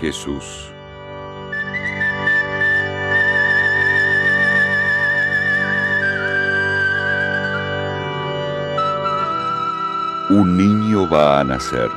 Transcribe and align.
Jesús? 0.00 0.70
Un 10.30 10.56
niño 10.56 11.08
va 11.10 11.40
a 11.40 11.44
nacer. 11.44 11.90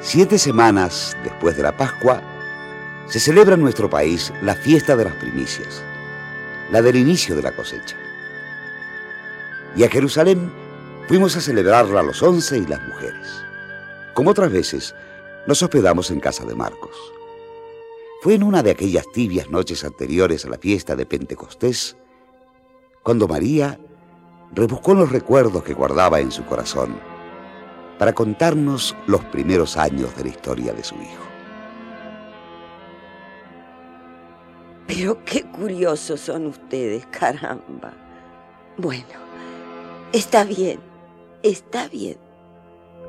Siete 0.00 0.38
semanas 0.38 1.16
después 1.22 1.56
de 1.56 1.62
la 1.62 1.76
Pascua, 1.76 2.20
se 3.10 3.18
celebra 3.18 3.56
en 3.56 3.60
nuestro 3.60 3.90
país 3.90 4.32
la 4.40 4.54
fiesta 4.54 4.94
de 4.94 5.04
las 5.04 5.14
primicias, 5.16 5.82
la 6.70 6.80
del 6.80 6.94
inicio 6.94 7.34
de 7.34 7.42
la 7.42 7.50
cosecha. 7.50 7.96
Y 9.74 9.82
a 9.82 9.88
Jerusalén 9.88 10.52
fuimos 11.08 11.36
a 11.36 11.40
celebrarla 11.40 12.04
los 12.04 12.22
once 12.22 12.56
y 12.56 12.66
las 12.66 12.80
mujeres. 12.86 13.26
Como 14.14 14.30
otras 14.30 14.52
veces, 14.52 14.94
nos 15.48 15.60
hospedamos 15.60 16.12
en 16.12 16.20
casa 16.20 16.44
de 16.44 16.54
Marcos. 16.54 16.96
Fue 18.22 18.34
en 18.34 18.44
una 18.44 18.62
de 18.62 18.70
aquellas 18.70 19.10
tibias 19.12 19.50
noches 19.50 19.82
anteriores 19.82 20.44
a 20.44 20.50
la 20.50 20.58
fiesta 20.58 20.94
de 20.94 21.04
Pentecostés 21.04 21.96
cuando 23.02 23.26
María 23.26 23.80
rebuscó 24.52 24.94
los 24.94 25.10
recuerdos 25.10 25.64
que 25.64 25.74
guardaba 25.74 26.20
en 26.20 26.30
su 26.30 26.44
corazón 26.44 26.96
para 27.98 28.12
contarnos 28.12 28.94
los 29.08 29.24
primeros 29.24 29.76
años 29.76 30.14
de 30.16 30.24
la 30.24 30.30
historia 30.30 30.72
de 30.72 30.84
su 30.84 30.94
hijo. 30.94 31.29
Pero 34.92 35.24
qué 35.24 35.44
curiosos 35.44 36.20
son 36.20 36.46
ustedes, 36.46 37.06
caramba. 37.06 37.92
Bueno, 38.76 39.04
está 40.12 40.42
bien, 40.42 40.80
está 41.44 41.86
bien. 41.86 42.18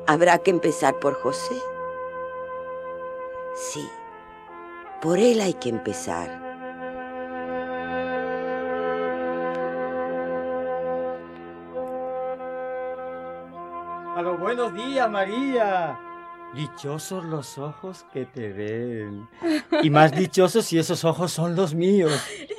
Habrá 0.06 0.38
que 0.38 0.52
empezar 0.52 1.00
por 1.00 1.14
José. 1.14 1.56
Sí, 3.56 3.84
por 5.00 5.18
él 5.18 5.40
hay 5.40 5.54
que 5.54 5.70
empezar. 5.70 6.30
A 14.14 14.22
los 14.22 14.38
buenos 14.38 14.72
días, 14.72 15.10
María. 15.10 15.98
Dichosos 16.54 17.24
los 17.24 17.56
ojos 17.56 18.04
que 18.12 18.26
te 18.26 18.52
ven. 18.52 19.26
Y 19.82 19.88
más 19.88 20.12
dichosos 20.16 20.66
si 20.66 20.78
esos 20.78 21.04
ojos 21.04 21.32
son 21.32 21.56
los 21.56 21.74
míos. 21.74 22.12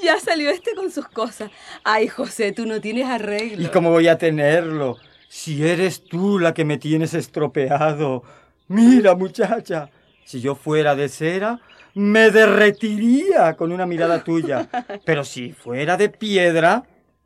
Ya 0.04 0.20
salió 0.20 0.50
este 0.50 0.74
con 0.74 0.92
sus 0.92 1.08
cosas. 1.08 1.52
Ay, 1.84 2.08
José, 2.08 2.52
tú 2.54 2.66
no 2.66 2.82
tienes 2.82 3.06
arreglo. 3.06 3.62
¿Y 3.64 3.68
cómo 3.70 3.92
voy 3.92 4.08
a 4.08 4.18
tenerlo? 4.18 4.98
Si 5.28 5.68
eres 5.68 6.04
tú 6.04 6.40
la 6.40 6.54
que 6.54 6.66
me 6.66 6.78
tienes 6.78 7.14
estropeado. 7.14 8.24
Mira, 8.68 9.16
muchacha, 9.16 9.90
si 10.26 10.42
yo 10.42 10.56
fuera 10.56 10.96
de 10.96 11.08
cera, 11.10 11.60
me 11.94 12.32
derretiría 12.32 13.54
con 13.56 13.72
una 13.72 13.86
mirada 13.86 14.24
tuya. 14.24 14.70
Pero 15.06 15.24
si 15.24 15.54
fuera 15.54 15.98
de 15.98 16.10
piedra, 16.10 16.84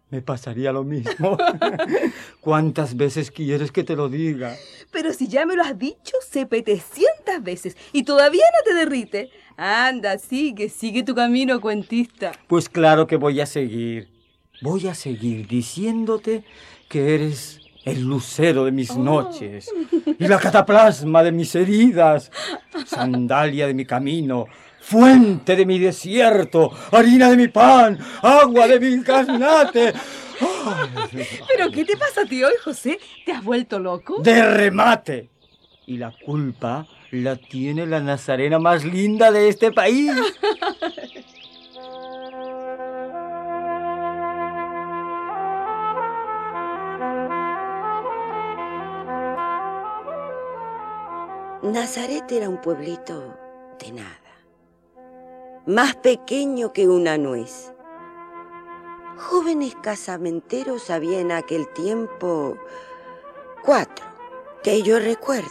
me 0.09 0.21
pasaría 0.21 0.71
lo 0.71 0.83
mismo. 0.83 1.37
¿Cuántas 2.41 2.95
veces 2.95 3.31
quieres 3.31 3.71
que 3.71 3.83
te 3.83 3.95
lo 3.95 4.09
diga? 4.09 4.55
Pero 4.91 5.13
si 5.13 5.27
ya 5.27 5.45
me 5.45 5.55
lo 5.55 5.63
has 5.63 5.77
dicho 5.77 6.15
700 6.29 7.43
veces 7.43 7.75
y 7.91 8.03
todavía 8.03 8.43
no 8.53 8.71
te 8.71 8.77
derrite. 8.77 9.29
Anda, 9.57 10.17
sigue, 10.17 10.69
sigue 10.69 11.03
tu 11.03 11.15
camino, 11.15 11.59
cuentista. 11.59 12.31
Pues 12.47 12.69
claro 12.69 13.07
que 13.07 13.17
voy 13.17 13.41
a 13.41 13.45
seguir. 13.45 14.09
Voy 14.61 14.87
a 14.87 14.95
seguir 14.95 15.47
diciéndote 15.47 16.43
que 16.89 17.15
eres 17.15 17.59
el 17.83 18.01
lucero 18.01 18.65
de 18.65 18.71
mis 18.71 18.97
noches 18.97 19.71
y 20.19 20.27
la 20.27 20.39
cataplasma 20.39 21.23
de 21.23 21.31
mis 21.31 21.55
heridas, 21.55 22.31
sandalia 22.85 23.67
de 23.67 23.73
mi 23.73 23.85
camino, 23.85 24.45
fuente 24.89 25.55
de 25.55 25.65
mi 25.65 25.79
desierto, 25.79 26.71
harina 26.91 27.29
de 27.29 27.35
mi 27.35 27.49
pan, 27.49 27.99
agua 28.21 28.67
de 28.67 28.79
mi 28.79 29.03
carnate. 29.03 29.93
¿Pero 31.47 31.71
qué 31.71 31.83
te 31.83 31.97
pasa 31.97 32.21
a 32.21 32.25
ti 32.25 32.43
hoy, 32.43 32.53
José? 32.63 32.97
¿Te 33.25 33.33
has 33.33 33.43
vuelto 33.43 33.79
loco? 33.79 34.21
De 34.21 34.41
remate. 34.49 35.29
Y 35.85 35.97
la 35.97 36.13
culpa 36.25 36.85
la 37.11 37.35
tiene 37.35 37.85
la 37.85 37.99
nazarena 37.99 38.59
más 38.59 38.85
linda 38.85 39.31
de 39.31 39.49
este 39.49 39.71
país. 39.71 40.11
Nazaret 51.63 52.31
era 52.31 52.47
un 52.47 52.61
pueblito 52.61 53.37
de 53.79 53.91
nada, 53.91 54.26
más 55.67 55.97
pequeño 55.97 56.71
que 56.71 56.87
una 56.87 57.17
nuez. 57.17 57.73
Jóvenes 59.17 59.75
casamenteros 59.75 60.89
había 60.89 61.19
en 61.19 61.33
aquel 61.33 61.67
tiempo 61.73 62.57
cuatro, 63.65 64.05
que 64.63 64.81
yo 64.81 64.97
recuerde. 64.97 65.49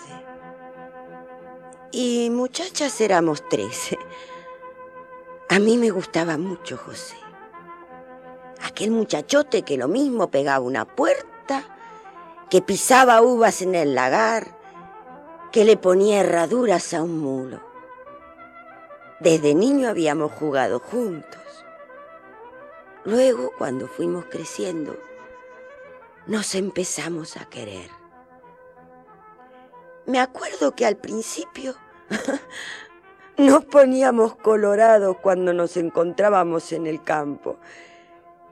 Y 1.92 2.30
muchachas 2.30 2.98
éramos 3.02 3.46
tres. 3.50 3.94
A 5.50 5.58
mí 5.58 5.76
me 5.76 5.90
gustaba 5.90 6.38
mucho 6.38 6.78
José. 6.78 7.16
Aquel 8.64 8.92
muchachote 8.92 9.62
que 9.62 9.76
lo 9.76 9.86
mismo 9.86 10.30
pegaba 10.30 10.64
una 10.64 10.86
puerta, 10.86 11.76
que 12.48 12.62
pisaba 12.62 13.20
uvas 13.20 13.60
en 13.60 13.74
el 13.74 13.94
lagar, 13.94 14.56
que 15.52 15.66
le 15.66 15.76
ponía 15.76 16.20
herraduras 16.20 16.94
a 16.94 17.02
un 17.02 17.18
mulo. 17.18 17.65
Desde 19.20 19.54
niño 19.54 19.88
habíamos 19.88 20.32
jugado 20.32 20.78
juntos. 20.78 21.40
Luego, 23.04 23.52
cuando 23.56 23.88
fuimos 23.88 24.26
creciendo, 24.26 24.98
nos 26.26 26.54
empezamos 26.54 27.38
a 27.38 27.46
querer. 27.46 27.88
Me 30.04 30.20
acuerdo 30.20 30.74
que 30.74 30.84
al 30.84 30.96
principio 30.96 31.74
nos 33.38 33.64
poníamos 33.64 34.36
colorados 34.36 35.16
cuando 35.22 35.54
nos 35.54 35.78
encontrábamos 35.78 36.72
en 36.72 36.86
el 36.86 37.02
campo. 37.02 37.56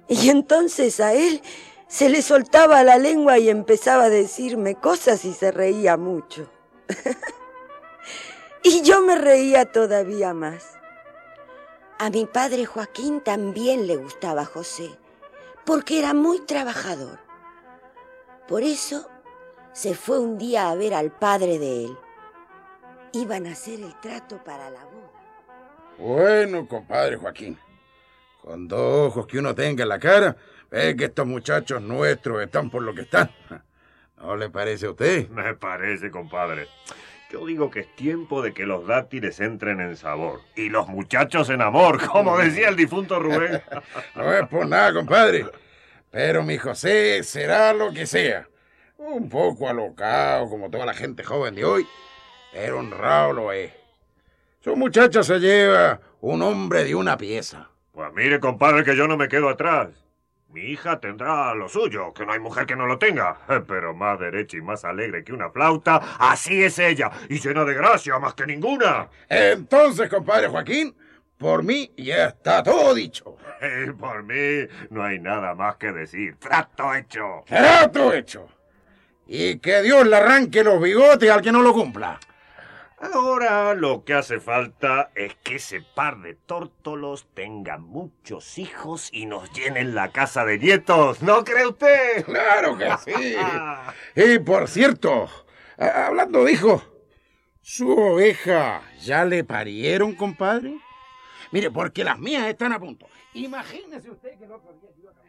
Y 0.09 0.31
entonces 0.31 0.99
a 0.99 1.13
él 1.13 1.43
se 1.89 2.09
le 2.09 2.23
soltaba 2.23 2.83
la 2.83 2.97
lengua 2.97 3.39
y 3.39 3.51
empezaba 3.51 4.05
a 4.05 4.11
decirme 4.11 4.77
cosas 4.77 5.27
y 5.27 5.35
se 5.35 5.53
reía 5.53 5.99
mucho. 5.99 6.49
y 8.65 8.83
yo 8.83 9.03
me 9.03 9.15
reía 9.15 9.67
todavía 9.67 10.33
más. 10.33 10.79
A 11.99 12.11
mi 12.11 12.25
padre 12.25 12.65
Joaquín 12.65 13.21
también 13.21 13.87
le 13.87 13.97
gustaba 13.97 14.45
José, 14.47 14.91
porque 15.65 15.99
era 15.99 16.15
muy 16.15 16.41
trabajador. 16.41 17.19
Por 18.49 18.63
eso 18.63 19.09
se 19.73 19.95
fue 19.95 20.19
un 20.19 20.39
día 20.39 20.71
a 20.71 20.75
ver 20.75 20.95
al 20.95 21.13
padre 21.13 21.59
de 21.59 21.85
él. 21.85 21.99
Iban 23.13 23.47
a 23.47 23.53
hacer 23.53 23.81
el 23.81 23.95
trato 24.01 24.43
para 24.43 24.71
la 24.71 24.85
boda. 24.87 25.05
Bueno, 25.99 26.67
compadre 26.67 27.17
Joaquín, 27.17 27.59
con 28.43 28.67
dos 28.67 29.09
ojos 29.09 29.27
que 29.27 29.39
uno 29.39 29.55
tenga 29.55 29.83
en 29.83 29.89
la 29.91 29.99
cara, 29.99 30.37
ve 30.71 30.97
que 30.97 31.05
estos 31.05 31.27
muchachos 31.27 31.83
nuestros 31.83 32.43
están 32.43 32.71
por 32.71 32.83
lo 32.83 32.95
que 32.95 33.03
están. 33.03 33.31
¿No 34.17 34.37
le 34.37 34.49
parece 34.49 34.87
a 34.87 34.91
usted? 34.91 35.29
Me 35.29 35.55
parece, 35.55 36.11
compadre. 36.11 36.67
Yo 37.35 37.45
digo 37.47 37.69
que 37.69 37.81
es 37.81 37.97
tiempo 37.97 38.43
de 38.43 38.55
que 38.55 38.65
los 38.65 38.87
dátiles 38.87 39.41
entren 39.41 39.81
en 39.81 39.97
sabor 39.97 40.43
y 40.55 40.69
los 40.69 40.87
muchachos 40.87 41.51
en 41.51 41.63
amor, 41.63 42.07
como 42.07 42.39
decía 42.39 42.69
el 42.69 42.77
difunto 42.77 43.19
Rubén. 43.19 43.61
no 44.15 44.33
es 44.33 44.47
por 44.47 44.69
nada, 44.69 44.95
compadre. 44.95 45.45
Pero 46.13 46.45
mi 46.45 46.59
José 46.59 47.25
será 47.25 47.73
lo 47.73 47.93
que 47.93 48.07
sea. 48.07 48.49
Un 48.99 49.29
poco 49.29 49.69
alocado, 49.69 50.49
como 50.49 50.71
toda 50.71 50.87
la 50.87 50.95
gente 50.95 51.25
joven 51.25 51.57
de 51.57 51.65
hoy, 51.65 51.85
pero 52.53 52.79
honrado 52.79 53.33
lo 53.33 53.51
es. 53.51 53.73
Su 54.61 54.77
muchacha 54.77 55.25
se 55.25 55.41
lleva 55.41 56.01
un 56.21 56.41
hombre 56.41 56.85
de 56.85 56.95
una 56.95 57.17
pieza. 57.17 57.69
Pues 57.91 58.13
mire, 58.15 58.39
compadre, 58.39 58.85
que 58.85 58.95
yo 58.95 59.09
no 59.09 59.17
me 59.17 59.27
quedo 59.27 59.49
atrás. 59.49 60.04
Mi 60.55 60.67
hija 60.71 61.01
tendrá 61.01 61.53
lo 61.53 61.69
suyo, 61.69 62.15
que 62.15 62.25
no 62.25 62.33
hay 62.33 62.39
mujer 62.39 62.65
que 62.65 62.77
no 62.77 62.87
lo 62.87 62.97
tenga. 62.97 63.39
Pero 63.67 63.93
más 63.93 64.21
derecha 64.21 64.57
y 64.57 64.63
más 64.63 64.85
alegre 64.85 65.25
que 65.25 65.33
una 65.33 65.51
flauta, 65.51 66.01
así 66.17 66.63
es 66.63 66.79
ella, 66.79 67.11
y 67.29 67.41
llena 67.41 67.65
de 67.65 67.75
gracia 67.75 68.21
más 68.21 68.35
que 68.35 68.47
ninguna. 68.47 69.09
Entonces, 69.29 70.09
compadre 70.09 70.47
Joaquín, 70.47 70.95
por 71.39 71.65
mí 71.65 71.91
ya 71.97 72.27
está 72.27 72.63
todo 72.63 72.95
dicho. 72.95 73.37
Y 73.87 73.91
por 73.93 74.23
mí 74.23 74.69
no 74.91 75.03
hay 75.03 75.19
nada 75.19 75.57
más 75.57 75.75
que 75.77 75.91
decir. 75.91 76.37
Trato 76.39 76.95
hecho. 76.95 77.43
Trato 77.47 78.13
hecho. 78.13 78.47
Y 79.27 79.59
que 79.59 79.83
Dios 79.83 80.07
le 80.07 80.17
arranque 80.17 80.63
los 80.63 80.81
bigotes 80.81 81.31
al 81.31 81.43
que 81.43 81.51
no 81.51 81.63
lo 81.63 81.73
cumpla. 81.73 82.21
Ahora 82.99 83.75
lo 83.75 84.05
que 84.05 84.15
hace 84.15 84.41
falta 84.41 85.11
es 85.15 85.35
que 85.43 85.57
ese 85.57 85.83
par 85.83 86.21
de 86.21 86.35
tórtolos 86.35 87.27
tengan 87.35 87.83
muchos 87.83 88.59
hijos 88.59 89.09
y 89.13 89.27
nos 89.27 89.53
llenen 89.53 89.95
la 89.95 90.13
casa 90.13 90.45
de 90.45 90.59
nietos, 90.59 91.23
¿no 91.23 91.45
cree 91.45 91.67
usted? 91.67 92.25
Claro 92.35 92.79
que 92.79 92.91
sí. 93.05 93.37
y 94.15 94.39
por 94.39 94.69
cierto, 94.69 95.29
hablando 95.77 96.45
de 96.45 96.53
hijos, 96.53 96.89
¿su 97.61 97.91
oveja 97.91 98.83
ya 99.01 99.25
le 99.25 99.43
parieron, 99.45 100.15
compadre? 100.15 100.79
Mire, 101.51 101.71
porque 101.71 102.05
las 102.05 102.19
mías 102.19 102.47
están 102.47 102.73
a 102.73 102.79
punto. 102.79 103.07
Imagínese 103.35 104.11
usted 104.11 104.39
que 104.39 104.45
el 104.45 104.53
otro 104.53 104.73
día 104.97 105.11
a... 105.11 105.25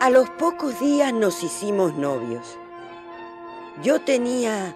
A 0.00 0.10
los 0.10 0.30
pocos 0.30 0.80
días 0.80 1.12
nos 1.12 1.42
hicimos 1.42 1.94
novios. 1.94 2.56
Yo 3.82 3.98
tenía 3.98 4.74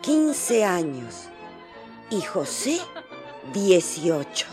15 0.00 0.64
años 0.64 1.28
y 2.08 2.22
José 2.22 2.80
18. 3.52 4.46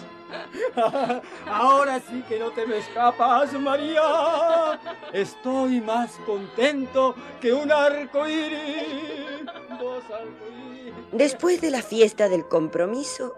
Ahora 1.46 2.02
sí 2.02 2.22
que 2.28 2.38
no 2.38 2.52
te 2.52 2.66
me 2.66 2.80
escapas, 2.80 3.54
María. 3.54 4.78
Estoy 5.14 5.80
más 5.80 6.18
contento 6.26 7.16
que 7.40 7.54
un 7.54 7.72
arco 7.72 8.28
iris. 8.28 9.46
Dos. 9.80 10.04
Después 11.14 11.62
de 11.62 11.72
la 11.72 11.82
fiesta 11.82 12.28
del 12.28 12.46
compromiso, 12.46 13.36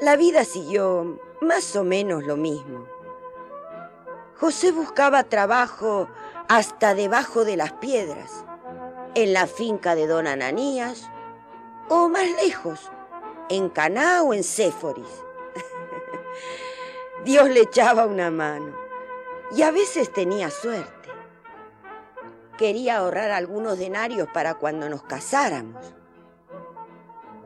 la 0.00 0.16
vida 0.16 0.44
siguió 0.44 1.20
más 1.40 1.76
o 1.76 1.84
menos 1.84 2.24
lo 2.24 2.36
mismo. 2.36 2.88
José 4.40 4.72
buscaba 4.72 5.22
trabajo 5.22 6.08
hasta 6.48 6.94
debajo 6.94 7.44
de 7.44 7.56
las 7.56 7.74
piedras 7.74 8.44
en 9.22 9.32
la 9.32 9.48
finca 9.48 9.96
de 9.96 10.06
don 10.06 10.28
Ananías 10.28 11.10
o 11.88 12.08
más 12.08 12.28
lejos, 12.40 12.88
en 13.48 13.68
Caná 13.68 14.22
o 14.22 14.32
en 14.32 14.44
Séforis. 14.44 15.08
Dios 17.24 17.48
le 17.48 17.62
echaba 17.62 18.06
una 18.06 18.30
mano 18.30 18.76
y 19.50 19.62
a 19.62 19.72
veces 19.72 20.12
tenía 20.12 20.50
suerte. 20.50 21.08
Quería 22.56 22.98
ahorrar 22.98 23.32
algunos 23.32 23.76
denarios 23.76 24.28
para 24.32 24.54
cuando 24.54 24.88
nos 24.88 25.02
casáramos. 25.02 25.94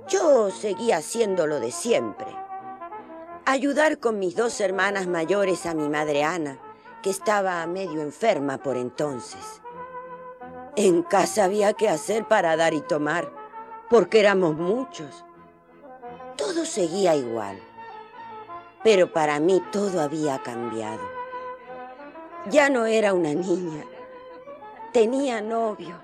Yo 0.08 0.50
seguía 0.50 0.98
haciendo 0.98 1.46
lo 1.46 1.58
de 1.58 1.70
siempre. 1.70 2.28
Ayudar 3.46 3.98
con 3.98 4.18
mis 4.18 4.36
dos 4.36 4.60
hermanas 4.60 5.06
mayores 5.06 5.64
a 5.64 5.72
mi 5.72 5.88
madre 5.88 6.22
Ana, 6.22 6.58
que 7.02 7.08
estaba 7.08 7.66
medio 7.66 8.02
enferma 8.02 8.58
por 8.58 8.76
entonces. 8.76 9.61
En 10.74 11.02
casa 11.02 11.44
había 11.44 11.74
que 11.74 11.88
hacer 11.88 12.26
para 12.26 12.56
dar 12.56 12.72
y 12.72 12.80
tomar, 12.80 13.30
porque 13.90 14.20
éramos 14.20 14.56
muchos. 14.56 15.24
Todo 16.36 16.64
seguía 16.64 17.14
igual, 17.14 17.58
pero 18.82 19.12
para 19.12 19.38
mí 19.38 19.62
todo 19.70 20.00
había 20.00 20.42
cambiado. 20.42 21.02
Ya 22.50 22.70
no 22.70 22.86
era 22.86 23.12
una 23.12 23.34
niña, 23.34 23.84
tenía 24.92 25.42
novio, 25.42 25.94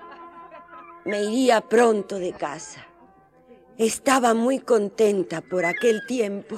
me 1.03 1.23
iría 1.23 1.61
pronto 1.61 2.19
de 2.19 2.33
casa. 2.33 2.85
Estaba 3.77 4.35
muy 4.35 4.59
contenta 4.59 5.41
por 5.41 5.65
aquel 5.65 6.05
tiempo. 6.05 6.57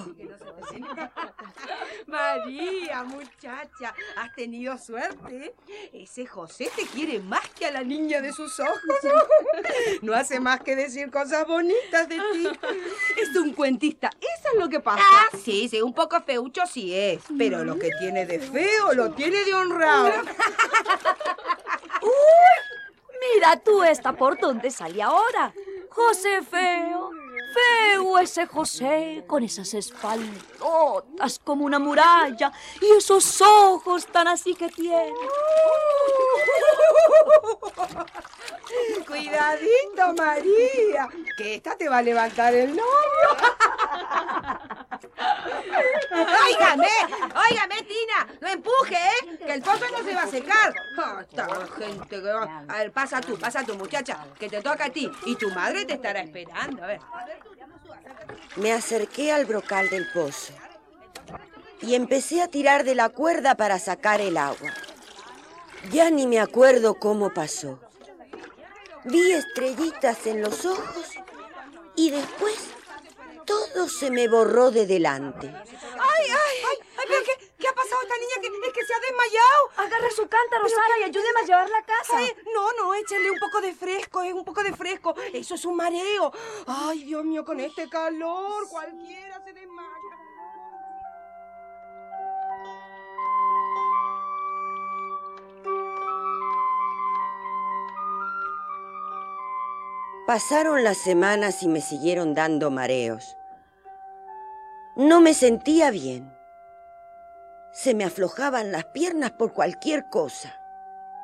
María, 2.11 3.03
muchacha, 3.03 3.95
has 4.17 4.35
tenido 4.35 4.77
suerte. 4.77 5.55
Ese 5.93 6.25
José 6.25 6.69
te 6.75 6.85
quiere 6.85 7.19
más 7.19 7.47
que 7.51 7.65
a 7.65 7.71
la 7.71 7.83
niña 7.83 8.21
de 8.21 8.33
sus 8.33 8.59
ojos. 8.59 8.79
No 10.01 10.13
hace 10.13 10.39
más 10.39 10.59
que 10.61 10.75
decir 10.75 11.09
cosas 11.09 11.47
bonitas 11.47 12.09
de 12.09 12.17
ti. 12.17 12.49
Es 13.17 13.35
un 13.35 13.53
cuentista, 13.53 14.09
eso 14.19 14.49
es 14.53 14.59
lo 14.59 14.67
que 14.69 14.81
pasa. 14.81 15.01
Ah, 15.03 15.29
sí, 15.43 15.69
sí, 15.69 15.81
un 15.81 15.93
poco 15.93 16.21
feucho 16.21 16.63
sí 16.67 16.93
es. 16.93 17.23
Pero 17.37 17.63
lo 17.63 17.79
que 17.79 17.89
tiene 17.99 18.25
de 18.25 18.39
feo 18.39 18.93
lo 18.93 19.11
tiene 19.11 19.43
de 19.45 19.53
honrado. 19.53 20.11
¡Uy! 22.01 22.09
Mira 23.35 23.55
tú 23.57 23.83
esta 23.83 24.13
por 24.13 24.37
dónde 24.39 24.69
sale 24.71 25.01
ahora. 25.01 25.53
José 25.89 26.41
feo. 26.41 27.00
Feo 27.53 28.17
ese 28.19 28.47
José, 28.47 29.23
con 29.27 29.43
esas 29.43 29.73
espaldotas 29.73 31.39
como 31.43 31.65
una 31.65 31.79
muralla 31.79 32.51
y 32.79 32.91
esos 32.97 33.41
ojos 33.41 34.05
tan 34.07 34.27
así 34.27 34.53
que 34.55 34.69
tiene. 34.69 35.13
Cuidadito, 39.07 40.13
María, 40.17 41.09
que 41.37 41.55
esta 41.55 41.75
te 41.75 41.89
va 41.89 41.97
a 41.97 42.01
levantar 42.01 42.53
el 42.53 42.75
novio. 42.75 42.81
¡Óigame! 46.47 46.87
¡Óigame, 47.49 47.81
Tina! 47.83 48.27
¡No 48.39 48.47
empuje, 48.47 48.95
eh! 48.95 49.37
Que 49.37 49.53
el 49.53 49.61
pozo 49.61 49.85
no 49.91 50.03
se 50.03 50.13
va 50.13 50.23
a 50.23 50.27
secar. 50.27 50.73
Esta 51.21 51.67
gente 51.77 52.09
que 52.09 52.21
va... 52.21 52.63
A 52.67 52.77
ver, 52.77 52.91
pasa 52.91 53.21
tú, 53.21 53.37
pasa 53.37 53.63
tú, 53.63 53.75
muchacha, 53.75 54.25
que 54.37 54.49
te 54.49 54.61
toca 54.61 54.85
a 54.85 54.89
ti. 54.89 55.09
Y 55.25 55.35
tu 55.35 55.49
madre 55.51 55.85
te 55.85 55.93
estará 55.93 56.21
esperando. 56.21 56.83
A 56.83 56.87
ver. 56.87 56.99
Me 58.57 58.73
acerqué 58.73 59.31
al 59.31 59.45
brocal 59.45 59.89
del 59.89 60.11
pozo 60.11 60.53
y 61.81 61.95
empecé 61.95 62.41
a 62.41 62.47
tirar 62.47 62.83
de 62.83 62.95
la 62.95 63.09
cuerda 63.09 63.55
para 63.55 63.79
sacar 63.79 64.21
el 64.21 64.37
agua. 64.37 64.71
Ya 65.91 66.09
ni 66.09 66.27
me 66.27 66.39
acuerdo 66.39 66.95
cómo 66.95 67.33
pasó. 67.33 67.79
Vi 69.03 69.31
estrellitas 69.31 70.27
en 70.27 70.41
los 70.41 70.65
ojos 70.65 71.07
y 71.95 72.11
después 72.11 72.55
todo 73.45 73.89
se 73.89 74.11
me 74.11 74.27
borró 74.27 74.69
de 74.69 74.85
delante. 74.85 75.47
¡Ay, 75.47 76.25
ay! 76.27 76.57
¡Ay, 76.69 76.77
pero 77.07 77.23
qué, 77.25 77.51
qué 77.57 77.67
ha 77.67 77.73
pasado 77.73 78.00
a 78.00 78.00
esta 78.11 78.19
niña 78.19 78.41
que, 78.41 78.67
es 78.67 78.73
que 78.73 78.85
se 78.85 78.93
ha 78.93 78.99
desmayado! 78.99 79.69
Agarra 79.77 80.09
su 80.11 80.27
cántaro, 80.27 80.67
Sara, 80.67 80.99
y 80.99 81.03
ayúdeme 81.03 81.39
a 81.41 81.45
llevar 81.45 81.69
la 81.69 81.81
casa. 81.83 82.17
Ay, 82.17 82.35
no, 82.53 82.71
no, 82.73 82.93
échale 82.93 83.31
un 83.31 83.39
poco 83.39 83.61
de 83.61 83.73
fresco, 83.73 84.21
es 84.21 84.33
un 84.33 84.43
poco 84.43 84.63
de 84.63 84.73
fresco. 84.73 85.15
Eso 85.33 85.55
es 85.55 85.65
un 85.65 85.75
mareo. 85.75 86.31
Ay, 86.67 87.03
Dios 87.03 87.23
mío, 87.23 87.45
con 87.45 87.59
este 87.59 87.89
calor 87.89 88.67
cualquiera 88.69 89.41
se 89.43 89.53
desmaya. 89.53 89.89
Pasaron 100.27 100.83
las 100.83 100.97
semanas 100.97 101.61
y 101.63 101.67
me 101.67 101.81
siguieron 101.81 102.33
dando 102.33 102.71
mareos. 102.71 103.35
No 104.95 105.19
me 105.19 105.33
sentía 105.33 105.91
bien. 105.91 106.40
Se 107.71 107.93
me 107.93 108.03
aflojaban 108.03 108.71
las 108.71 108.85
piernas 108.85 109.31
por 109.31 109.53
cualquier 109.53 110.09
cosa. 110.09 110.59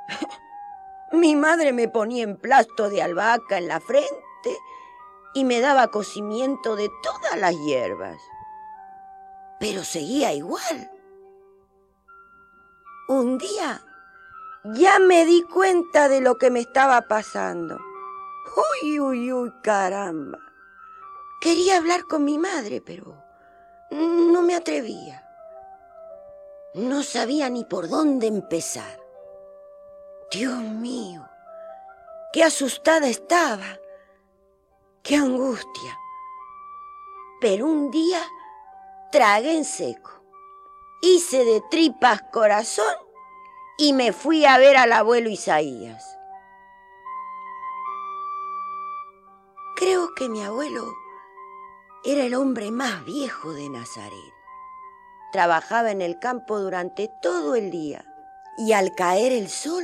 Mi 1.12 1.36
madre 1.36 1.74
me 1.74 1.88
ponía 1.88 2.24
emplasto 2.24 2.90
de 2.90 3.02
albahaca 3.02 3.58
en 3.58 3.68
la 3.68 3.80
frente 3.80 4.58
y 5.34 5.44
me 5.44 5.60
daba 5.60 5.88
cocimiento 5.88 6.76
de 6.76 6.90
todas 7.04 7.38
las 7.38 7.56
hierbas. 7.66 8.18
Pero 9.60 9.84
seguía 9.84 10.34
igual. 10.34 10.92
Un 13.10 13.38
día 13.38 13.82
ya 14.64 15.00
me 15.00 15.26
di 15.26 15.44
cuenta 15.44 16.10
de 16.10 16.22
lo 16.22 16.38
que 16.38 16.52
me 16.52 16.60
estaba 16.60 17.08
pasando. 17.08 17.80
Uy, 18.82 19.00
uy, 19.00 19.32
uy, 19.32 19.54
caramba. 19.64 20.40
Quería 21.40 21.78
hablar 21.78 22.06
con 22.06 22.26
mi 22.26 22.38
madre, 22.38 22.82
pero 22.82 23.24
no 23.92 24.42
me 24.42 24.56
atrevía. 24.56 25.27
No 26.78 27.02
sabía 27.02 27.50
ni 27.50 27.66
por 27.66 27.90
dónde 27.90 28.28
empezar. 28.28 29.04
Dios 30.30 30.62
mío, 30.62 31.28
qué 32.32 32.44
asustada 32.44 33.08
estaba, 33.08 33.80
qué 35.02 35.16
angustia. 35.16 35.98
Pero 37.42 37.66
un 37.66 37.90
día 37.90 38.22
tragué 39.12 39.58
en 39.58 39.66
seco, 39.66 40.24
hice 41.02 41.46
de 41.46 41.64
tripas 41.72 42.22
corazón 42.32 42.96
y 43.80 43.94
me 43.94 44.14
fui 44.14 44.46
a 44.46 44.60
ver 44.60 44.78
al 44.78 44.92
abuelo 44.94 45.32
Isaías. 45.32 46.06
Creo 49.78 50.14
que 50.14 50.30
mi 50.30 50.44
abuelo 50.44 50.94
era 52.04 52.24
el 52.24 52.36
hombre 52.36 52.70
más 52.70 53.04
viejo 53.04 53.52
de 53.54 53.68
Nazaret. 53.68 54.37
Trabajaba 55.32 55.92
en 55.92 56.02
el 56.02 56.20
campo 56.20 56.60
durante 56.60 57.10
todo 57.22 57.56
el 57.56 57.72
día 57.72 58.06
y 58.58 58.74
al 58.74 58.96
caer 58.96 59.32
el 59.32 59.50
sol 59.50 59.84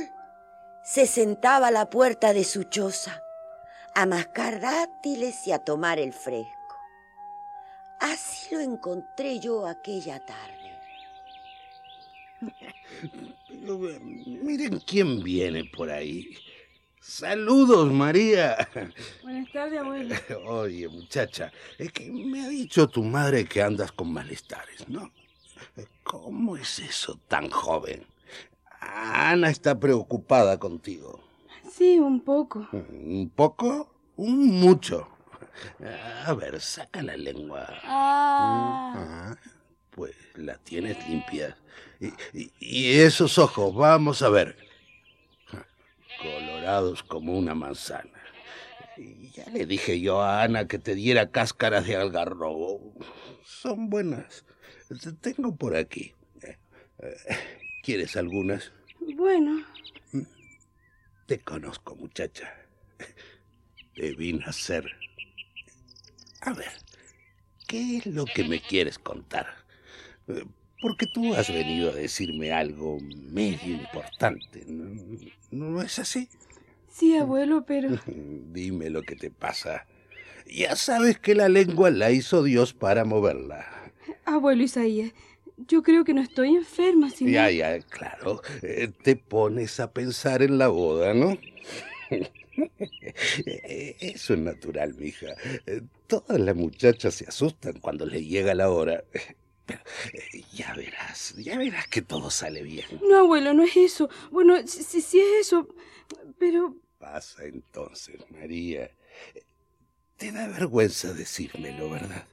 se 0.82 1.06
sentaba 1.06 1.68
a 1.68 1.70
la 1.70 1.88
puerta 1.90 2.32
de 2.32 2.44
su 2.44 2.64
choza 2.64 3.22
a 3.94 4.06
mascar 4.06 4.60
dátiles 4.60 5.46
y 5.46 5.52
a 5.52 5.58
tomar 5.58 5.98
el 5.98 6.12
fresco. 6.12 6.50
Así 8.00 8.54
lo 8.54 8.60
encontré 8.60 9.38
yo 9.38 9.66
aquella 9.66 10.24
tarde. 10.24 10.78
Pero, 13.48 13.78
miren 13.78 14.80
quién 14.80 15.22
viene 15.22 15.64
por 15.64 15.90
ahí. 15.90 16.36
Saludos, 17.00 17.92
María. 17.92 18.56
Buenas 19.22 19.52
tardes, 19.52 19.78
abuelo. 19.78 20.14
Oye, 20.46 20.88
muchacha, 20.88 21.52
es 21.78 21.92
que 21.92 22.10
me 22.10 22.44
ha 22.44 22.48
dicho 22.48 22.88
tu 22.88 23.04
madre 23.04 23.44
que 23.44 23.62
andas 23.62 23.92
con 23.92 24.12
malestares, 24.12 24.88
¿no? 24.88 25.12
¿Cómo 26.02 26.56
es 26.56 26.78
eso 26.78 27.18
tan 27.28 27.50
joven? 27.50 28.06
Ana 28.80 29.48
está 29.50 29.78
preocupada 29.78 30.58
contigo. 30.58 31.20
Sí, 31.70 31.98
un 31.98 32.20
poco. 32.20 32.68
¿Un 32.72 33.30
poco? 33.34 33.92
Un 34.16 34.60
mucho. 34.60 35.08
A 36.26 36.32
ver, 36.34 36.60
saca 36.60 37.02
la 37.02 37.16
lengua. 37.16 37.66
Ah. 37.84 38.94
Ah, 38.96 39.36
pues 39.90 40.14
la 40.34 40.56
tienes 40.58 40.96
limpia. 41.08 41.56
Y, 42.00 42.06
y- 42.38 42.52
y 42.60 42.92
esos 43.00 43.38
ojos, 43.38 43.74
vamos 43.74 44.22
a 44.22 44.28
ver. 44.28 44.56
Colorados 46.22 47.02
como 47.02 47.36
una 47.36 47.54
manzana. 47.54 48.10
Ya 49.34 49.44
le 49.52 49.66
dije 49.66 50.00
yo 50.00 50.20
a 50.22 50.42
Ana 50.42 50.68
que 50.68 50.78
te 50.78 50.94
diera 50.94 51.30
cáscaras 51.30 51.86
de 51.86 51.96
algarrobo. 51.96 52.92
Son 53.44 53.90
buenas. 53.90 54.44
Te 54.88 55.12
Tengo 55.12 55.54
por 55.56 55.76
aquí. 55.76 56.12
¿Quieres 57.82 58.16
algunas? 58.16 58.72
Bueno, 59.00 59.64
Te 61.26 61.38
conozco, 61.40 61.96
muchacha. 61.96 62.54
Te 63.94 64.14
vine 64.14 64.44
a 64.44 64.50
hacer. 64.50 64.90
A 66.42 66.52
ver, 66.52 66.72
¿qué 67.66 67.98
es 67.98 68.06
lo 68.06 68.24
que 68.26 68.44
me 68.44 68.60
quieres 68.60 68.98
contar? 68.98 69.46
Porque 70.80 71.06
tú 71.06 71.34
has 71.34 71.48
venido 71.48 71.90
a 71.90 71.94
decirme 71.94 72.52
algo 72.52 72.98
medio 73.00 73.74
importante, 73.74 74.64
¿no, 74.66 75.00
¿No 75.50 75.82
es 75.82 75.98
así? 75.98 76.28
sí, 76.90 77.16
abuelo, 77.16 77.64
pero... 77.66 77.98
Dime 78.06 78.90
lo 78.90 79.02
que 79.02 79.16
te 79.16 79.30
pasa. 79.30 79.86
Ya 80.46 80.76
sabes 80.76 81.18
que 81.18 81.34
la 81.34 81.48
lengua 81.48 81.90
la 81.90 82.10
hizo 82.10 82.42
Dios 82.42 82.74
para 82.74 83.04
moverla. 83.04 83.83
Abuelo 84.26 84.62
Isaías, 84.62 85.12
yo 85.56 85.82
creo 85.82 86.04
que 86.04 86.14
no 86.14 86.20
estoy 86.22 86.56
enferma, 86.56 87.10
sino... 87.10 87.30
Ya, 87.30 87.50
ya, 87.50 87.78
claro. 87.80 88.42
Eh, 88.62 88.90
Te 89.02 89.16
pones 89.16 89.78
a 89.80 89.92
pensar 89.92 90.42
en 90.42 90.58
la 90.58 90.68
boda, 90.68 91.14
¿no? 91.14 91.38
Eso 93.46 94.34
es 94.34 94.40
natural, 94.40 94.94
mija. 94.94 95.28
Eh, 95.66 95.82
Todas 96.06 96.38
las 96.40 96.54
muchachas 96.54 97.14
se 97.14 97.26
asustan 97.26 97.74
cuando 97.80 98.06
les 98.06 98.26
llega 98.26 98.54
la 98.54 98.70
hora. 98.70 99.04
Pero 99.66 99.80
ya 100.52 100.74
verás, 100.74 101.34
ya 101.36 101.56
verás 101.58 101.88
que 101.88 102.02
todo 102.02 102.30
sale 102.30 102.62
bien. 102.62 102.86
No, 103.08 103.18
abuelo, 103.18 103.54
no 103.54 103.64
es 103.64 103.76
eso. 103.76 104.08
Bueno, 104.30 104.56
sí, 104.66 104.82
sí, 104.82 105.00
sí 105.00 105.20
es 105.20 105.46
eso, 105.46 105.68
pero... 106.38 106.76
Pasa 106.98 107.44
entonces, 107.44 108.16
María. 108.30 108.90
Te 110.16 110.30
da 110.32 110.46
vergüenza 110.48 111.12
decírmelo, 111.12 111.90
¿verdad? 111.90 112.26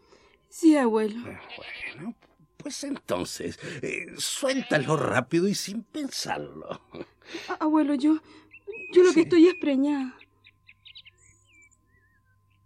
Sí, 0.52 0.76
abuelo. 0.76 1.16
Bueno, 1.24 2.14
pues 2.58 2.84
entonces, 2.84 3.58
eh, 3.82 4.08
suéltalo 4.18 4.98
rápido 4.98 5.48
y 5.48 5.56
sin 5.56 5.82
pensarlo. 5.84 6.70
A- 7.48 7.54
abuelo, 7.62 7.96
yo... 7.96 8.20
Yo 8.92 9.04
lo 9.04 9.14
que 9.14 9.22
estoy 9.22 9.48
es 9.48 9.56
preñada. 9.56 10.14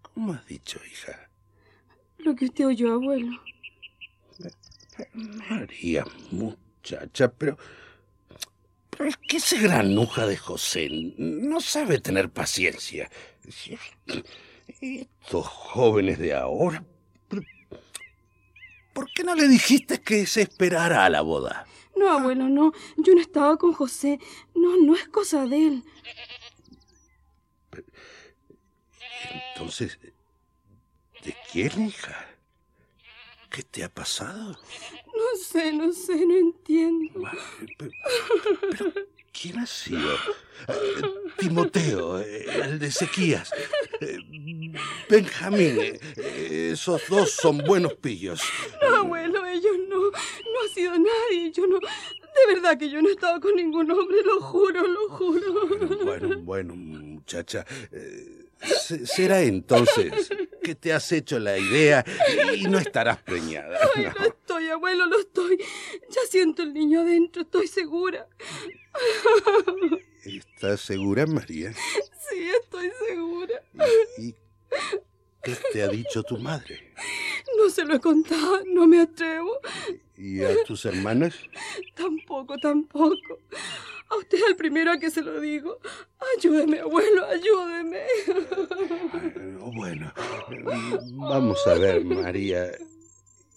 ¿Cómo 0.01 0.33
has 0.33 0.45
dicho, 0.47 0.79
hija? 0.91 1.29
Lo 2.17 2.35
que 2.35 2.45
usted 2.45 2.65
oyó, 2.65 2.93
abuelo. 2.93 3.39
María, 5.13 6.05
muchacha, 6.31 7.31
pero... 7.31 7.55
Pero 8.89 9.05
es 9.09 9.17
que 9.17 9.37
ese 9.37 9.59
granuja 9.59 10.25
de 10.25 10.37
José 10.37 10.89
no 11.17 11.61
sabe 11.61 11.99
tener 11.99 12.31
paciencia. 12.31 13.11
Estos 14.81 15.45
jóvenes 15.45 16.17
de 16.17 16.33
ahora... 16.33 16.83
¿Por 18.95 19.11
qué 19.11 19.25
no 19.25 19.35
le 19.35 19.49
dijiste 19.49 20.01
que 20.01 20.25
se 20.25 20.43
esperara 20.43 21.03
a 21.03 21.09
la 21.09 21.19
boda? 21.19 21.67
No, 21.97 22.09
abuelo, 22.09 22.47
no. 22.47 22.71
Yo 22.95 23.13
no 23.13 23.19
estaba 23.19 23.57
con 23.57 23.73
José. 23.73 24.21
No, 24.55 24.77
no 24.77 24.95
es 24.95 25.05
cosa 25.09 25.45
de 25.45 25.67
él. 25.67 25.83
Entonces, 29.53 29.99
¿de 31.23 31.35
quién, 31.51 31.87
hija? 31.87 32.25
¿Qué 33.49 33.63
te 33.63 33.83
ha 33.83 33.89
pasado? 33.89 34.57
No 35.07 35.43
sé, 35.43 35.73
no 35.73 35.91
sé, 35.91 36.25
no 36.25 36.35
entiendo. 36.35 37.21
Pero, 37.77 37.81
pero, 38.77 38.93
¿quién 39.39 39.59
ha 39.59 39.65
sido? 39.65 40.13
Eh, 40.67 41.01
Timoteo, 41.37 42.19
eh, 42.19 42.45
el 42.63 42.79
de 42.79 42.87
Ezequías. 42.87 43.51
Eh, 44.01 44.17
Benjamín, 45.09 45.77
esos 46.15 47.01
dos 47.09 47.31
son 47.31 47.59
buenos 47.59 47.93
pillos. 47.95 48.41
No, 48.81 48.95
abuelo, 48.97 49.45
ellos 49.45 49.73
no. 49.89 49.97
No 49.99 50.09
ha 50.11 50.73
sido 50.73 50.91
nadie. 50.97 51.51
Yo 51.51 51.67
no. 51.67 51.79
De 51.79 52.53
verdad 52.53 52.77
que 52.77 52.89
yo 52.89 53.01
no 53.01 53.09
he 53.09 53.13
estado 53.13 53.39
con 53.39 53.55
ningún 53.55 53.89
hombre, 53.91 54.17
lo 54.25 54.41
juro, 54.41 54.85
lo 54.87 55.09
juro. 55.09 56.05
Bueno, 56.05 56.37
bueno, 56.39 56.75
muchacha. 56.75 57.65
se- 58.85 59.05
será 59.05 59.41
entonces 59.41 60.29
que 60.63 60.75
te 60.75 60.91
has 60.93 61.11
hecho 61.11 61.39
la 61.39 61.57
idea 61.57 62.03
y 62.55 62.63
no 62.63 62.77
estarás 62.79 63.21
preñada. 63.21 63.77
Ay, 63.95 64.05
lo 64.05 64.25
estoy, 64.55 64.69
abuelo, 64.69 65.05
lo 65.07 65.19
estoy. 65.19 65.57
Ya 66.09 66.21
siento 66.29 66.63
el 66.63 66.73
niño 66.73 67.01
adentro, 67.01 67.41
estoy 67.41 67.67
segura. 67.67 68.27
¿Estás 70.23 70.81
segura, 70.81 71.25
María? 71.25 71.73
Sí, 71.73 72.49
estoy 72.61 72.91
segura. 73.05 73.61
¿Y 74.17 74.33
qué 75.43 75.57
te 75.73 75.83
ha 75.83 75.87
dicho 75.89 76.23
tu 76.23 76.37
madre? 76.37 76.93
No 77.57 77.69
se 77.69 77.83
lo 77.83 77.95
he 77.95 77.99
contado, 77.99 78.63
no 78.65 78.87
me 78.87 79.01
atrevo. 79.01 79.59
¿Y 80.17 80.41
a 80.41 80.63
tus 80.63 80.85
hermanas? 80.85 81.35
Tampoco, 81.93 82.57
tampoco. 82.57 83.39
A 84.09 84.15
usted 84.17 84.37
es 84.37 84.43
el 84.47 84.55
primero 84.55 84.91
a 84.91 84.97
que 84.97 85.11
se 85.11 85.21
lo 85.21 85.39
digo. 85.41 85.79
Ayúdeme, 86.37 86.79
abuelo, 86.79 87.25
ayúdeme. 87.25 88.03
Bueno, 89.75 90.13
vamos 91.17 91.67
a 91.67 91.73
ver, 91.73 92.05
María. 92.05 92.71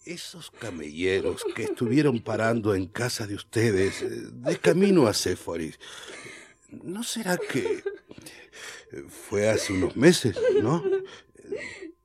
Esos 0.09 0.51
camelleros 0.51 1.45
que 1.55 1.65
estuvieron 1.65 2.21
parando 2.21 2.75
en 2.75 2.87
casa 2.87 3.27
de 3.27 3.35
ustedes, 3.35 4.01
eh, 4.01 4.09
de 4.09 4.57
camino 4.57 5.07
a 5.07 5.13
Séforis, 5.13 5.79
¿no 6.71 7.03
será 7.03 7.37
que 7.37 7.85
fue 9.29 9.51
hace 9.51 9.75
unos 9.75 9.97
meses, 9.97 10.35
no? 10.63 10.83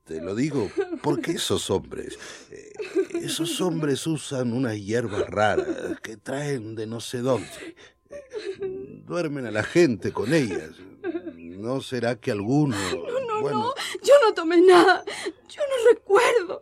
Te 0.04 0.20
lo 0.20 0.34
digo 0.34 0.70
porque 1.02 1.30
esos 1.32 1.70
hombres, 1.70 2.18
eh, 2.50 2.74
esos 3.22 3.58
hombres 3.62 4.06
usan 4.06 4.52
unas 4.52 4.78
hierbas 4.78 5.26
raras 5.26 5.98
que 6.02 6.18
traen 6.18 6.74
de 6.74 6.86
no 6.86 7.00
sé 7.00 7.20
dónde. 7.20 7.48
Duermen 9.06 9.46
a 9.46 9.50
la 9.50 9.62
gente 9.62 10.12
con 10.12 10.34
ellas. 10.34 10.72
¿No 11.36 11.80
será 11.80 12.16
que 12.16 12.32
alguno... 12.32 12.76
No, 12.76 13.40
bueno, 13.40 13.58
no, 13.60 13.74
yo 14.02 14.12
no 14.22 14.34
tomé 14.34 14.60
nada. 14.60 15.02
Yo 15.48 15.62
no 15.62 15.90
recuerdo. 15.90 16.60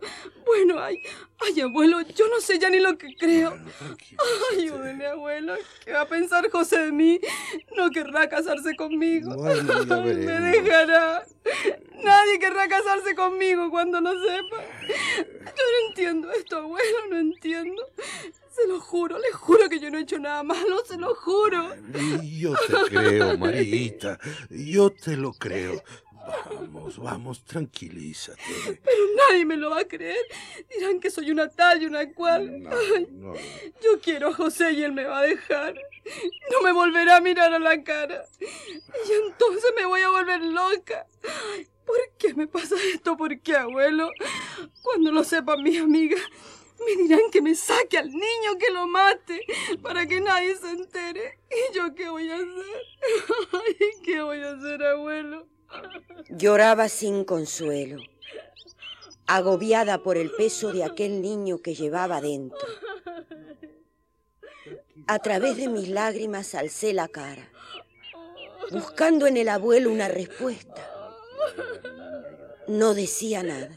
Bueno, 0.52 0.82
ay, 0.82 1.02
ay, 1.40 1.60
abuelo, 1.62 2.02
yo 2.02 2.28
no 2.28 2.38
sé 2.40 2.58
ya 2.58 2.68
ni 2.68 2.78
lo 2.78 2.98
que 2.98 3.16
creo. 3.16 3.58
Ayúdeme, 4.52 5.06
abuelo. 5.06 5.54
¿Qué 5.82 5.92
va 5.92 6.02
a 6.02 6.08
pensar 6.08 6.50
José 6.50 6.78
de 6.78 6.92
mí? 6.92 7.18
No 7.74 7.90
querrá 7.90 8.28
casarse 8.28 8.76
conmigo. 8.76 9.34
Bueno, 9.34 10.02
Me 10.02 10.40
dejará. 10.40 11.24
Nadie 12.04 12.38
querrá 12.38 12.68
casarse 12.68 13.14
conmigo 13.14 13.70
cuando 13.70 14.02
no 14.02 14.12
sepa. 14.12 14.62
Yo 14.88 15.64
no 15.64 15.88
entiendo 15.88 16.30
esto, 16.32 16.58
abuelo, 16.58 16.98
no 17.08 17.18
entiendo. 17.18 17.82
Se 18.50 18.68
lo 18.68 18.78
juro, 18.78 19.18
le 19.18 19.32
juro 19.32 19.70
que 19.70 19.80
yo 19.80 19.90
no 19.90 19.96
he 19.96 20.02
hecho 20.02 20.18
nada 20.18 20.42
malo, 20.42 20.84
se 20.84 20.98
lo 20.98 21.14
juro. 21.14 21.74
Yo 22.22 22.52
te 22.52 22.94
creo, 22.94 23.38
Marita. 23.38 24.18
Yo 24.50 24.90
te 24.90 25.16
lo 25.16 25.32
creo. 25.32 25.82
Vamos, 26.26 26.98
vamos, 26.98 27.44
tranquilízate. 27.44 28.80
Pero 28.84 29.02
nadie 29.16 29.44
me 29.44 29.56
lo 29.56 29.70
va 29.70 29.80
a 29.80 29.88
creer. 29.88 30.24
Dirán 30.70 31.00
que 31.00 31.10
soy 31.10 31.30
una 31.30 31.48
tal 31.48 31.82
y 31.82 31.86
una 31.86 32.12
cual. 32.12 32.62
Ay, 32.70 33.08
No, 33.10 33.34
yo 33.82 34.00
quiero 34.00 34.28
a 34.28 34.34
José 34.34 34.72
y 34.72 34.82
él 34.82 34.92
me 34.92 35.04
va 35.04 35.18
a 35.18 35.22
dejar. 35.22 35.74
No 36.50 36.62
me 36.62 36.72
volverá 36.72 37.16
a 37.16 37.20
mirar 37.20 37.52
a 37.52 37.58
la 37.58 37.82
cara. 37.82 38.24
Y 38.40 39.12
entonces 39.26 39.72
me 39.76 39.86
voy 39.86 40.02
a 40.02 40.10
volver 40.10 40.42
loca. 40.42 41.06
¿Por 41.84 41.98
qué 42.18 42.34
me 42.34 42.46
pasa 42.46 42.76
esto? 42.92 43.16
¿Por 43.16 43.40
qué, 43.40 43.56
abuelo? 43.56 44.10
Cuando 44.82 45.10
lo 45.12 45.24
sepan 45.24 45.62
mis 45.62 45.80
amigas, 45.80 46.20
me 46.78 47.02
dirán 47.02 47.30
que 47.30 47.42
me 47.42 47.54
saque 47.54 47.98
al 47.98 48.08
niño, 48.08 48.58
que 48.58 48.72
lo 48.72 48.86
mate, 48.86 49.44
para 49.82 50.06
que 50.06 50.20
nadie 50.20 50.56
se 50.56 50.70
entere. 50.70 51.38
¿Y 51.50 51.74
yo 51.74 51.94
qué 51.94 52.08
voy 52.08 52.30
a 52.30 52.36
hacer? 52.36 52.82
¿qué 54.04 54.22
voy 54.22 54.42
a 54.42 54.52
hacer, 54.52 54.82
abuelo? 54.84 55.46
Lloraba 56.28 56.88
sin 56.88 57.24
consuelo, 57.24 58.02
agobiada 59.26 60.02
por 60.02 60.16
el 60.16 60.30
peso 60.30 60.72
de 60.72 60.84
aquel 60.84 61.20
niño 61.22 61.58
que 61.58 61.74
llevaba 61.74 62.20
dentro. 62.20 62.66
A 65.06 65.18
través 65.18 65.56
de 65.56 65.68
mis 65.68 65.88
lágrimas 65.88 66.54
alcé 66.54 66.92
la 66.92 67.08
cara 67.08 67.52
buscando 68.72 69.26
en 69.26 69.36
el 69.36 69.48
abuelo 69.48 69.90
una 69.90 70.08
respuesta. 70.08 70.88
No 72.68 72.94
decía 72.94 73.42
nada, 73.42 73.70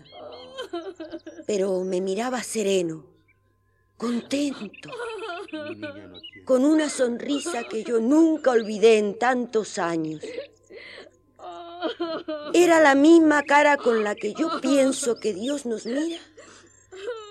pero 1.46 1.84
me 1.84 2.02
miraba 2.02 2.42
sereno, 2.44 3.06
contento, 3.98 4.90
con 6.46 6.64
una 6.64 6.90
sonrisa 6.90 7.64
que 7.64 7.84
yo 7.84 8.00
nunca 8.00 8.52
olvidé 8.52 8.98
en 8.98 9.18
tantos 9.20 9.78
años. 9.78 10.22
Era 12.54 12.80
la 12.80 12.96
misma 12.96 13.44
cara 13.44 13.78
con 13.78 14.04
la 14.04 14.16
que 14.16 14.34
yo 14.34 14.60
pienso 14.62 15.20
que 15.20 15.34
Dios 15.34 15.66
nos 15.66 15.86
mira 15.86 16.20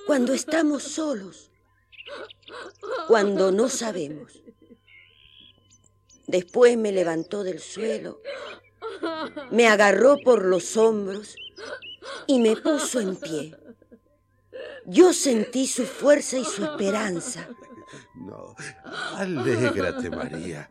cuando 0.06 0.34
estamos 0.34 0.82
solos, 0.82 1.50
cuando 3.08 3.50
no 3.50 3.68
sabemos. 3.68 4.42
Después 6.26 6.76
me 6.76 6.92
levantó 6.92 7.42
del 7.42 7.60
suelo, 7.60 8.20
me 9.50 9.68
agarró 9.68 10.18
por 10.18 10.44
los 10.44 10.76
hombros 10.76 11.36
y 12.26 12.38
me 12.38 12.56
puso 12.56 13.00
en 13.00 13.16
pie. 13.16 13.56
Yo 14.86 15.12
sentí 15.12 15.66
su 15.66 15.84
fuerza 15.84 16.38
y 16.38 16.44
su 16.44 16.64
esperanza. 16.64 17.48
No, 18.14 18.54
alégrate, 19.16 20.10
María. 20.10 20.68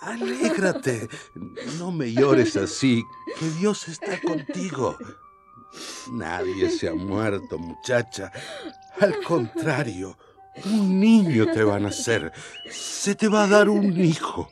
Alégrate. 0.00 1.08
No 1.78 1.90
me 1.90 2.12
llores 2.12 2.56
así, 2.56 3.04
que 3.38 3.48
Dios 3.58 3.88
está 3.88 4.20
contigo. 4.20 4.96
Nadie 6.12 6.70
se 6.70 6.88
ha 6.88 6.94
muerto, 6.94 7.58
muchacha. 7.58 8.30
Al 9.00 9.22
contrario, 9.22 10.16
un 10.64 11.00
niño 11.00 11.46
te 11.52 11.62
va 11.64 11.76
a 11.76 11.80
nacer. 11.80 12.32
Se 12.70 13.14
te 13.14 13.28
va 13.28 13.44
a 13.44 13.48
dar 13.48 13.68
un 13.68 14.00
hijo. 14.00 14.48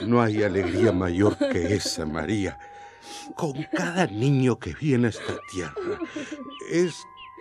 No 0.00 0.22
hay 0.22 0.42
alegría 0.42 0.92
mayor 0.92 1.36
que 1.36 1.74
esa, 1.74 2.06
María. 2.06 2.58
Con 3.34 3.64
cada 3.72 4.06
niño 4.06 4.58
que 4.58 4.74
viene 4.74 5.08
a 5.08 5.10
esta 5.10 5.36
tierra, 5.50 5.98
es 6.70 6.94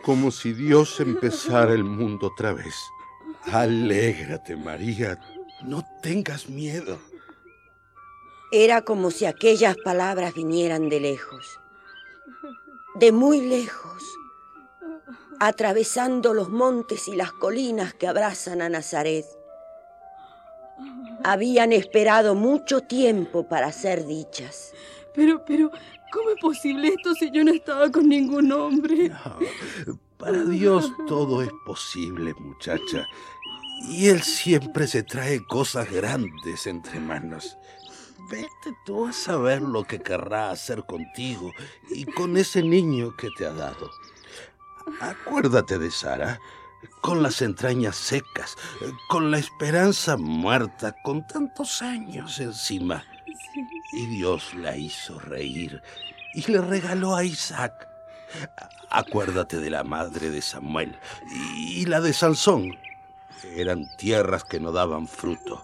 como 0.04 0.32
si 0.32 0.54
Dios 0.54 1.00
empezara 1.00 1.74
el 1.74 1.84
mundo 1.84 2.28
otra 2.28 2.54
vez. 2.54 2.76
Alégrate, 3.52 4.56
María. 4.56 5.20
No 5.64 5.86
tengas 6.02 6.50
miedo. 6.50 7.00
Era 8.52 8.84
como 8.84 9.12
si 9.12 9.26
aquellas 9.26 9.76
palabras 9.78 10.34
vinieran 10.34 10.90
de 10.90 11.00
lejos, 11.00 11.60
de 12.96 13.12
muy 13.12 13.42
lejos, 13.42 14.04
atravesando 15.40 16.34
los 16.34 16.50
montes 16.50 17.08
y 17.08 17.16
las 17.16 17.32
colinas 17.32 17.94
que 17.94 18.08
abrazan 18.08 18.62
a 18.62 18.70
Nazaret. 18.70 19.26
Habían 21.24 21.74
esperado 21.74 22.36
mucho 22.36 22.82
tiempo 22.82 23.48
para 23.48 23.72
ser 23.72 24.06
dichas. 24.06 24.74
Pero, 25.14 25.44
pero, 25.46 25.72
¿cómo 26.12 26.30
es 26.30 26.40
posible 26.40 26.90
esto 26.90 27.16
si 27.16 27.32
yo 27.32 27.44
no 27.44 27.52
estaba 27.52 27.90
con 27.90 28.08
ningún 28.08 28.52
hombre? 28.52 29.12
para 30.18 30.44
Dios 30.44 30.92
todo 31.08 31.42
es 31.42 31.50
posible, 31.66 32.34
muchacha. 32.40 33.08
Y 33.82 34.08
Él 34.08 34.24
siempre 34.24 34.88
se 34.88 35.04
trae 35.04 35.46
cosas 35.46 35.92
grandes 35.92 36.68
entre 36.68 37.00
manos. 37.00 37.58
Vete 38.30 38.76
tú 38.86 39.08
a 39.08 39.14
saber 39.14 39.62
lo 39.62 39.84
que 39.84 40.02
querrá 40.02 40.50
hacer 40.50 40.86
contigo 40.86 41.52
y 41.90 42.06
con 42.06 42.38
ese 42.38 42.64
niño 42.64 43.16
que 43.16 43.30
te 43.38 43.46
ha 43.46 43.54
dado. 43.54 43.92
Acuérdate 45.00 45.78
de 45.78 45.92
Sara, 45.92 46.40
con 47.02 47.22
las 47.22 47.42
entrañas 47.42 47.96
secas, 47.96 48.56
con 49.10 49.30
la 49.30 49.38
esperanza 49.38 50.18
muerta, 50.18 50.96
con 51.04 51.26
tantos 51.28 51.82
años 51.82 52.40
encima. 52.40 53.04
Y 53.94 54.08
Dios 54.08 54.54
la 54.56 54.76
hizo 54.76 55.20
reír 55.20 55.82
y 56.34 56.52
le 56.52 56.62
regaló 56.62 57.16
a 57.16 57.24
Isaac. 57.24 57.88
Acuérdate 58.90 59.58
de 59.58 59.70
la 59.70 59.84
madre 59.84 60.30
de 60.30 60.42
Samuel 60.42 60.98
y 61.56 61.86
la 61.86 62.02
de 62.02 62.14
Sansón. 62.14 62.78
Eran 63.44 63.88
tierras 63.98 64.44
que 64.44 64.60
no 64.60 64.72
daban 64.72 65.08
fruto. 65.08 65.64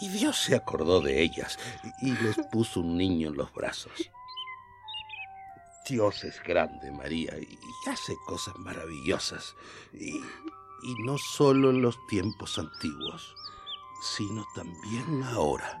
Y 0.00 0.08
Dios 0.08 0.38
se 0.38 0.54
acordó 0.54 1.00
de 1.00 1.22
ellas 1.22 1.58
y 2.00 2.12
les 2.12 2.36
puso 2.50 2.80
un 2.80 2.96
niño 2.96 3.28
en 3.28 3.36
los 3.36 3.52
brazos. 3.52 3.92
Dios 5.88 6.24
es 6.24 6.42
grande, 6.42 6.90
María, 6.92 7.36
y 7.38 7.58
hace 7.88 8.14
cosas 8.26 8.54
maravillosas. 8.56 9.54
Y, 9.92 10.16
y 10.82 10.94
no 11.04 11.18
solo 11.18 11.70
en 11.70 11.82
los 11.82 11.96
tiempos 12.06 12.58
antiguos, 12.58 13.34
sino 14.02 14.46
también 14.54 15.22
ahora. 15.24 15.80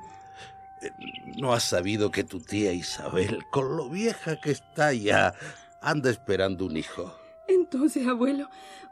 ¿No 1.36 1.52
has 1.52 1.64
sabido 1.64 2.10
que 2.10 2.24
tu 2.24 2.40
tía 2.40 2.72
Isabel, 2.72 3.44
con 3.50 3.76
lo 3.76 3.88
vieja 3.88 4.40
que 4.40 4.50
está 4.50 4.92
ya, 4.92 5.34
anda 5.80 6.10
esperando 6.10 6.66
un 6.66 6.76
hijo? 6.76 7.14
Entonces, 7.48 8.06
abuelo, 8.06 8.48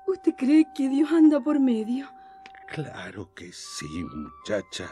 ¿usted 0.09 0.35
cree 0.37 0.66
que 0.75 0.88
Dios 0.88 1.11
anda 1.12 1.40
por 1.40 1.61
medio? 1.61 2.09
Claro 2.68 3.33
que 3.35 3.53
sí, 3.53 3.87
muchacha. 4.05 4.88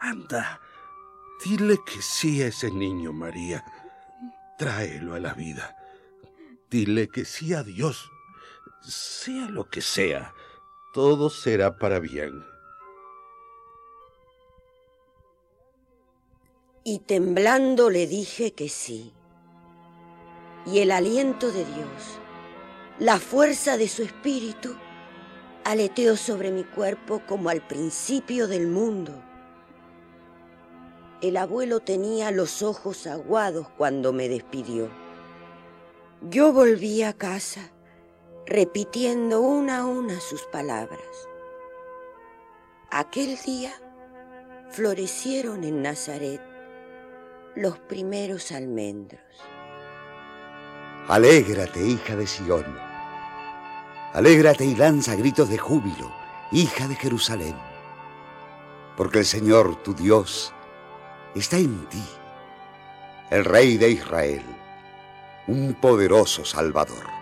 Anda, 0.00 0.60
dile 1.44 1.78
que 1.84 2.00
sí 2.00 2.42
a 2.42 2.48
ese 2.48 2.70
niño, 2.70 3.12
María. 3.12 3.64
Tráelo 4.58 5.14
a 5.14 5.20
la 5.20 5.34
vida. 5.34 5.76
Dile 6.70 7.08
que 7.08 7.24
sí 7.24 7.54
a 7.54 7.62
Dios. 7.62 8.10
Sea 8.80 9.48
lo 9.48 9.68
que 9.68 9.80
sea, 9.80 10.34
todo 10.92 11.30
será 11.30 11.78
para 11.78 11.98
bien. 11.98 12.44
Y 16.84 16.98
temblando 17.00 17.90
le 17.90 18.06
dije 18.06 18.54
que 18.54 18.68
sí. 18.68 19.12
Y 20.66 20.80
el 20.80 20.90
aliento 20.90 21.52
de 21.52 21.64
Dios, 21.64 22.18
la 23.02 23.18
fuerza 23.18 23.76
de 23.76 23.88
su 23.88 24.04
espíritu, 24.04 24.76
aleteó 25.64 26.16
sobre 26.16 26.52
mi 26.52 26.62
cuerpo 26.62 27.20
como 27.26 27.48
al 27.48 27.60
principio 27.66 28.46
del 28.46 28.68
mundo. 28.68 29.12
El 31.20 31.36
abuelo 31.36 31.80
tenía 31.80 32.30
los 32.30 32.62
ojos 32.62 33.08
aguados 33.08 33.66
cuando 33.76 34.12
me 34.12 34.28
despidió. 34.28 34.88
Yo 36.30 36.52
volví 36.52 37.02
a 37.02 37.12
casa 37.12 37.72
repitiendo 38.46 39.40
una 39.40 39.78
a 39.78 39.84
una 39.84 40.20
sus 40.20 40.42
palabras. 40.42 41.00
Aquel 42.88 43.36
día 43.44 43.72
florecieron 44.70 45.64
en 45.64 45.82
Nazaret 45.82 46.40
los 47.56 47.80
primeros 47.80 48.52
almendros. 48.52 49.20
Alégrate, 51.08 51.84
hija 51.84 52.14
de 52.14 52.28
Sión. 52.28 52.91
Alégrate 54.12 54.66
y 54.66 54.74
lanza 54.74 55.14
gritos 55.14 55.48
de 55.48 55.56
júbilo, 55.56 56.12
hija 56.50 56.86
de 56.86 56.96
Jerusalén. 56.96 57.56
Porque 58.96 59.20
el 59.20 59.24
Señor, 59.24 59.76
tu 59.82 59.94
Dios, 59.94 60.52
está 61.34 61.56
en 61.56 61.86
ti, 61.86 62.04
el 63.30 63.44
Rey 63.46 63.78
de 63.78 63.90
Israel, 63.90 64.44
un 65.46 65.72
poderoso 65.72 66.44
Salvador. 66.44 67.21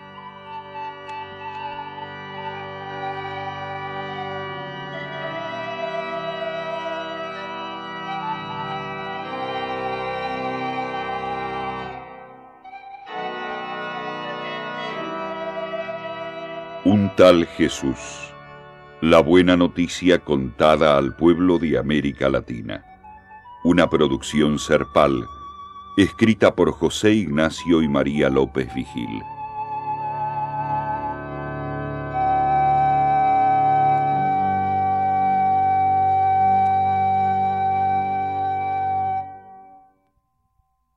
Un 16.91 17.09
tal 17.15 17.45
Jesús. 17.45 17.95
La 18.99 19.21
buena 19.21 19.55
noticia 19.55 20.19
contada 20.19 20.97
al 20.97 21.15
pueblo 21.15 21.57
de 21.57 21.77
América 21.77 22.27
Latina. 22.27 22.83
Una 23.63 23.89
producción 23.89 24.59
serpal, 24.59 25.25
escrita 25.95 26.53
por 26.53 26.73
José 26.73 27.13
Ignacio 27.13 27.81
y 27.81 27.87
María 27.87 28.29
López 28.29 28.67
Vigil. 28.75 29.21